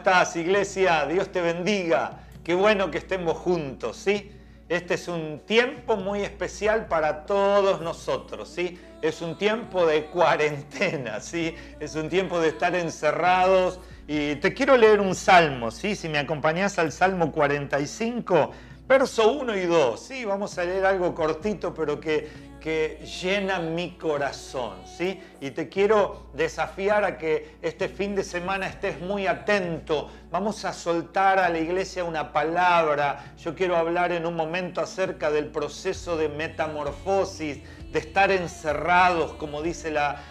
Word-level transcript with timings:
Estás, 0.00 0.34
iglesia? 0.36 1.04
Dios 1.04 1.30
te 1.30 1.42
bendiga. 1.42 2.20
Qué 2.42 2.54
bueno 2.54 2.90
que 2.90 2.96
estemos 2.96 3.36
juntos, 3.36 3.98
¿sí? 3.98 4.32
Este 4.66 4.94
es 4.94 5.08
un 5.08 5.40
tiempo 5.40 5.96
muy 5.96 6.22
especial 6.22 6.86
para 6.86 7.26
todos 7.26 7.82
nosotros, 7.82 8.48
¿sí? 8.48 8.80
Es 9.02 9.20
un 9.20 9.36
tiempo 9.36 9.84
de 9.84 10.06
cuarentena, 10.06 11.20
¿sí? 11.20 11.54
Es 11.78 11.96
un 11.96 12.08
tiempo 12.08 12.40
de 12.40 12.48
estar 12.48 12.74
encerrados. 12.74 13.78
Y 14.08 14.36
te 14.36 14.54
quiero 14.54 14.78
leer 14.78 15.02
un 15.02 15.14
salmo, 15.14 15.70
¿sí? 15.70 15.94
Si 15.94 16.08
me 16.08 16.18
acompañás 16.18 16.78
al 16.78 16.92
Salmo 16.92 17.30
45, 17.30 18.52
verso 18.90 19.30
1 19.30 19.56
y 19.56 19.66
2, 19.66 20.00
¿sí? 20.00 20.24
Vamos 20.24 20.58
a 20.58 20.64
leer 20.64 20.84
algo 20.84 21.14
cortito, 21.14 21.72
pero 21.72 22.00
que, 22.00 22.28
que 22.58 22.98
llena 23.22 23.60
mi 23.60 23.92
corazón, 23.92 24.78
¿sí? 24.84 25.22
Y 25.40 25.52
te 25.52 25.68
quiero 25.68 26.26
desafiar 26.32 27.04
a 27.04 27.16
que 27.16 27.54
este 27.62 27.88
fin 27.88 28.16
de 28.16 28.24
semana 28.24 28.66
estés 28.66 29.00
muy 29.00 29.28
atento. 29.28 30.10
Vamos 30.32 30.64
a 30.64 30.72
soltar 30.72 31.38
a 31.38 31.48
la 31.48 31.60
iglesia 31.60 32.02
una 32.02 32.32
palabra. 32.32 33.32
Yo 33.38 33.54
quiero 33.54 33.76
hablar 33.76 34.10
en 34.10 34.26
un 34.26 34.34
momento 34.34 34.80
acerca 34.80 35.30
del 35.30 35.46
proceso 35.46 36.16
de 36.16 36.28
metamorfosis, 36.28 37.60
de 37.92 37.98
estar 37.98 38.30
encerrados, 38.30 39.32
como 39.34 39.62
dice 39.62 39.90
la, 39.90 40.22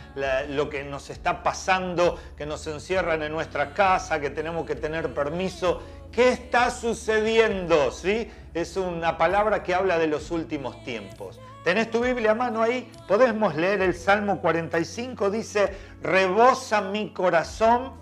lo 0.49 0.69
que 0.69 0.83
nos 0.83 1.09
está 1.09 1.43
pasando, 1.43 2.17
que 2.37 2.45
nos 2.45 2.65
encierran 2.67 3.21
en 3.23 3.31
nuestra 3.31 3.73
casa, 3.73 4.19
que 4.19 4.29
tenemos 4.29 4.65
que 4.65 4.75
tener 4.75 5.13
permiso. 5.13 5.81
¿Qué 6.11 6.29
está 6.29 6.71
sucediendo? 6.71 7.91
¿Sí? 7.91 8.31
Es 8.53 8.77
una 8.77 9.17
palabra 9.17 9.63
que 9.63 9.75
habla 9.75 9.97
de 9.97 10.07
los 10.07 10.31
últimos 10.31 10.83
tiempos. 10.83 11.39
¿Tenés 11.63 11.91
tu 11.91 11.99
Biblia 11.99 12.31
a 12.31 12.35
mano 12.35 12.63
ahí? 12.63 12.89
Podemos 13.07 13.55
leer 13.55 13.81
el 13.81 13.93
Salmo 13.93 14.39
45, 14.39 15.29
dice, 15.29 15.75
rebosa 16.01 16.81
mi 16.81 17.11
corazón, 17.11 17.93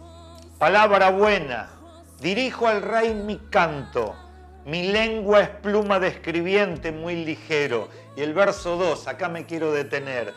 palabra 0.60 1.10
buena, 1.10 1.70
dirijo 2.22 2.68
al 2.68 2.84
rey 2.84 3.16
mi 3.16 3.38
canto, 3.50 4.16
mi 4.68 4.84
lengua 4.84 5.44
es 5.44 5.50
pluma 5.50 5.98
de 5.98 6.10
escribiente 6.10 6.92
muy 6.92 7.24
ligero. 7.24 7.88
Y 8.18 8.22
el 8.22 8.34
verso 8.34 8.76
2, 8.76 9.08
acá 9.08 9.30
me 9.30 9.46
quiero 9.46 9.72
detener, 9.72 10.34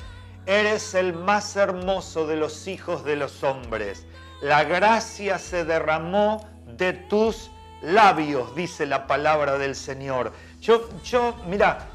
eres 0.47 0.95
el 0.95 1.15
más 1.15 1.57
hermoso 1.57 2.29
de 2.29 2.37
los 2.37 2.69
hijos 2.69 3.05
de 3.05 3.17
los 3.17 3.43
hombres, 3.43 4.07
la 4.41 4.63
gracia 4.63 5.37
se 5.41 5.65
derramó 5.65 6.49
de 6.65 6.93
tus 6.93 7.51
labios, 7.83 8.55
dice 8.55 8.87
la 8.87 9.09
palabra 9.09 9.59
del 9.59 9.75
Señor. 9.75 10.33
Yo, 10.61 10.89
yo, 11.03 11.35
mira, 11.49 11.89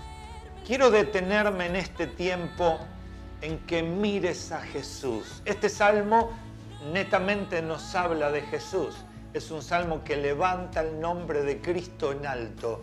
quiero 0.67 0.91
detenerme 0.91 1.67
en 1.67 1.77
este 1.77 2.05
tiempo 2.05 2.77
en 3.39 3.59
que 3.59 3.81
mires 3.81 4.51
a 4.51 4.59
Jesús. 4.59 5.41
Este 5.45 5.69
salmo 5.69 6.37
netamente 6.91 7.61
nos 7.61 7.95
habla 7.95 8.29
de 8.29 8.41
Jesús. 8.41 9.05
Es 9.35 9.51
un 9.51 9.61
salmo 9.61 10.01
que 10.01 10.15
levanta 10.15 10.79
el 10.79 10.97
nombre 10.97 11.43
de 11.43 11.59
Cristo 11.59 12.13
en 12.13 12.25
alto. 12.25 12.81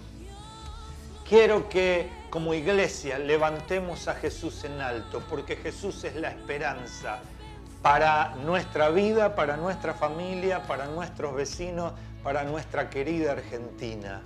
Quiero 1.27 1.67
que 1.67 2.11
como 2.29 2.53
iglesia 2.53 3.19
levantemos 3.19 4.07
a 4.07 4.17
Jesús 4.17 4.63
en 4.65 4.79
alto, 4.83 5.23
porque 5.31 5.57
Jesús 5.57 6.05
es 6.05 6.15
la 6.15 6.29
esperanza 6.29 7.21
para 7.81 8.35
nuestra 8.45 8.91
vida, 8.91 9.35
para 9.35 9.57
nuestra 9.57 9.95
familia, 9.95 10.63
para 10.65 10.89
nuestros 10.89 11.35
vecinos, 11.35 11.95
para 12.23 12.45
nuestra 12.45 12.91
querida 12.91 13.33
Argentina. 13.33 14.21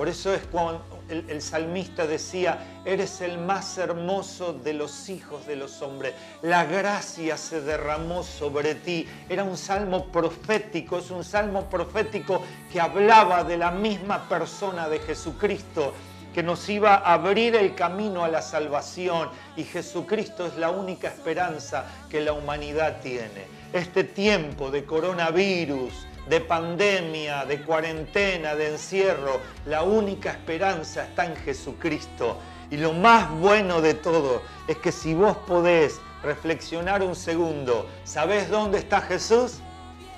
Por 0.00 0.08
eso 0.08 0.32
es 0.32 0.40
cuando 0.50 0.82
el, 1.10 1.42
salmista 1.42 2.06
decía, 2.06 2.80
eres 2.86 3.20
el 3.20 3.36
más 3.36 3.76
hermoso 3.76 4.54
de 4.54 4.72
los 4.72 5.10
hijos 5.10 5.46
de 5.46 5.56
los 5.56 5.82
hombres. 5.82 6.14
La 6.40 6.64
gracia 6.64 7.36
se 7.36 7.60
derramó 7.60 8.22
sobre 8.22 8.76
ti. 8.76 9.06
Era 9.28 9.44
un 9.44 9.58
salmo 9.58 10.06
profético, 10.06 10.96
es 10.96 11.10
un 11.10 11.22
salmo 11.22 11.68
profético 11.68 12.40
que 12.72 12.80
hablaba 12.80 13.44
de 13.44 13.58
la 13.58 13.72
misma 13.72 14.26
persona 14.26 14.88
de 14.88 15.00
Jesucristo 15.00 15.92
que 16.32 16.42
nos 16.42 16.66
iba 16.70 16.94
a 16.94 17.12
abrir 17.12 17.54
el 17.54 17.74
camino 17.74 18.24
a 18.24 18.28
la 18.28 18.40
salvación 18.40 19.28
y 19.54 19.64
Jesucristo 19.64 20.46
es 20.46 20.56
la 20.56 20.70
única 20.70 21.08
esperanza 21.08 21.84
que 22.08 22.22
la 22.22 22.32
humanidad 22.32 23.02
tiene. 23.02 23.44
Este 23.74 24.04
tiempo 24.04 24.70
de 24.70 24.84
coronavirus, 24.84 25.92
de 26.28 26.40
pandemia, 26.40 27.44
de 27.44 27.62
cuarentena, 27.62 28.54
de 28.54 28.68
encierro, 28.68 29.40
la 29.66 29.82
única 29.82 30.30
esperanza 30.30 31.04
está 31.04 31.26
en 31.26 31.36
Jesucristo. 31.36 32.38
Y 32.70 32.76
lo 32.76 32.92
más 32.92 33.30
bueno 33.30 33.80
de 33.80 33.94
todo 33.94 34.42
es 34.68 34.76
que 34.76 34.92
si 34.92 35.14
vos 35.14 35.36
podés 35.38 36.00
reflexionar 36.22 37.02
un 37.02 37.16
segundo, 37.16 37.88
¿sabés 38.04 38.48
dónde 38.48 38.78
está 38.78 39.00
Jesús? 39.00 39.58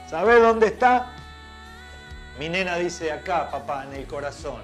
¿Sabés 0.08 0.42
dónde 0.42 0.66
está? 0.66 1.14
Mi 2.38 2.48
nena 2.48 2.76
dice 2.76 3.12
acá, 3.12 3.50
papá, 3.50 3.84
en 3.84 3.94
el 3.94 4.06
corazón. 4.06 4.60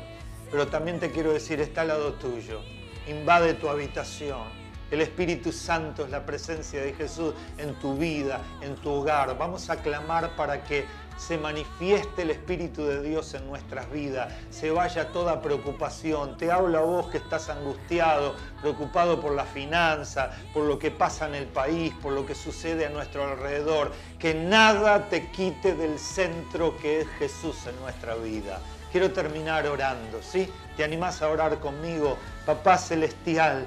Pero 0.50 0.66
también 0.68 0.98
te 0.98 1.10
quiero 1.10 1.32
decir, 1.32 1.60
está 1.60 1.82
al 1.82 1.88
lado 1.88 2.14
tuyo. 2.14 2.60
Invade 3.06 3.54
tu 3.54 3.68
habitación. 3.68 4.57
El 4.90 5.00
Espíritu 5.00 5.52
Santo 5.52 6.04
es 6.04 6.10
la 6.10 6.24
presencia 6.24 6.80
de 6.80 6.94
Jesús 6.94 7.34
en 7.58 7.74
tu 7.74 7.96
vida, 7.96 8.40
en 8.62 8.74
tu 8.76 8.90
hogar. 8.90 9.36
Vamos 9.36 9.68
a 9.68 9.76
clamar 9.76 10.34
para 10.36 10.64
que 10.64 10.86
se 11.18 11.36
manifieste 11.36 12.22
el 12.22 12.30
Espíritu 12.30 12.84
de 12.84 13.02
Dios 13.02 13.34
en 13.34 13.46
nuestras 13.46 13.90
vidas, 13.90 14.32
se 14.50 14.70
vaya 14.70 15.08
toda 15.08 15.42
preocupación. 15.42 16.38
Te 16.38 16.50
hablo 16.50 16.78
a 16.78 16.82
vos 16.82 17.08
que 17.08 17.18
estás 17.18 17.50
angustiado, 17.50 18.36
preocupado 18.60 19.20
por 19.20 19.32
la 19.32 19.44
finanza, 19.44 20.30
por 20.54 20.64
lo 20.64 20.78
que 20.78 20.90
pasa 20.90 21.26
en 21.26 21.34
el 21.34 21.46
país, 21.46 21.92
por 22.00 22.12
lo 22.12 22.24
que 22.24 22.34
sucede 22.34 22.86
a 22.86 22.90
nuestro 22.90 23.24
alrededor. 23.24 23.92
Que 24.18 24.32
nada 24.32 25.08
te 25.08 25.28
quite 25.30 25.74
del 25.74 25.98
centro 25.98 26.76
que 26.78 27.00
es 27.00 27.08
Jesús 27.18 27.66
en 27.66 27.78
nuestra 27.80 28.14
vida. 28.14 28.60
Quiero 28.92 29.10
terminar 29.10 29.66
orando, 29.66 30.22
¿sí? 30.22 30.48
¿Te 30.76 30.84
animás 30.84 31.20
a 31.20 31.28
orar 31.28 31.58
conmigo? 31.58 32.16
Papá 32.46 32.78
Celestial, 32.78 33.66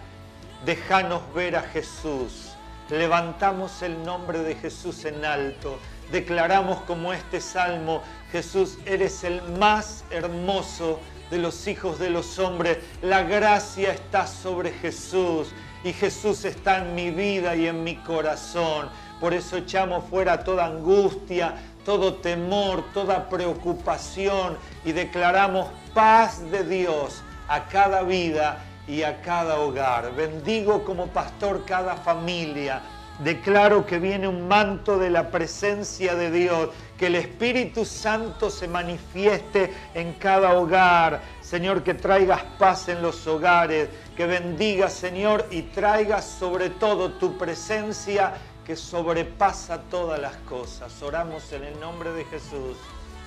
déjanos 0.65 1.21
ver 1.33 1.55
a 1.55 1.61
Jesús. 1.61 2.55
Levantamos 2.89 3.81
el 3.81 4.03
nombre 4.03 4.39
de 4.39 4.55
Jesús 4.55 5.05
en 5.05 5.23
alto. 5.23 5.79
Declaramos 6.11 6.81
como 6.81 7.13
este 7.13 7.39
salmo, 7.39 8.01
Jesús, 8.31 8.77
eres 8.85 9.23
el 9.23 9.41
más 9.59 10.03
hermoso 10.11 10.99
de 11.29 11.37
los 11.37 11.67
hijos 11.67 11.99
de 11.99 12.09
los 12.09 12.37
hombres. 12.37 12.79
La 13.01 13.23
gracia 13.23 13.93
está 13.93 14.27
sobre 14.27 14.71
Jesús 14.71 15.53
y 15.85 15.93
Jesús 15.93 16.43
está 16.43 16.79
en 16.79 16.93
mi 16.93 17.11
vida 17.11 17.55
y 17.55 17.67
en 17.67 17.83
mi 17.83 17.95
corazón. 17.95 18.89
Por 19.21 19.33
eso 19.33 19.57
echamos 19.57 20.03
fuera 20.09 20.43
toda 20.43 20.65
angustia, 20.65 21.55
todo 21.85 22.15
temor, 22.15 22.83
toda 22.93 23.29
preocupación 23.29 24.57
y 24.83 24.91
declaramos 24.91 25.69
paz 25.93 26.41
de 26.51 26.65
Dios 26.65 27.23
a 27.47 27.67
cada 27.67 28.03
vida 28.03 28.65
y 28.87 29.03
a 29.03 29.21
cada 29.21 29.59
hogar. 29.59 30.13
Bendigo 30.15 30.83
como 30.83 31.07
pastor 31.07 31.63
cada 31.65 31.95
familia. 31.95 32.81
Declaro 33.23 33.85
que 33.85 33.99
viene 33.99 34.27
un 34.27 34.47
manto 34.47 34.97
de 34.97 35.11
la 35.11 35.29
presencia 35.29 36.15
de 36.15 36.31
Dios, 36.31 36.69
que 36.97 37.07
el 37.07 37.15
Espíritu 37.15 37.85
Santo 37.85 38.49
se 38.49 38.67
manifieste 38.67 39.71
en 39.93 40.13
cada 40.13 40.53
hogar. 40.53 41.21
Señor, 41.41 41.83
que 41.83 41.93
traigas 41.93 42.41
paz 42.57 42.89
en 42.89 43.01
los 43.01 43.27
hogares, 43.27 43.89
que 44.17 44.25
bendigas, 44.25 44.93
Señor, 44.93 45.45
y 45.51 45.63
traigas 45.63 46.25
sobre 46.25 46.71
todo 46.71 47.11
tu 47.13 47.37
presencia 47.37 48.33
que 48.65 48.75
sobrepasa 48.75 49.81
todas 49.89 50.19
las 50.19 50.37
cosas. 50.37 51.01
Oramos 51.03 51.51
en 51.51 51.63
el 51.65 51.79
nombre 51.79 52.11
de 52.13 52.25
Jesús. 52.25 52.77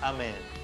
Amén 0.02 0.63